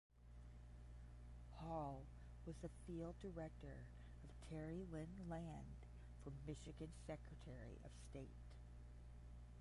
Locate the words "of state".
7.85-8.33